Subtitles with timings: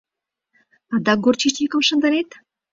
[0.95, 2.29] —Адак горчичникым шындынет?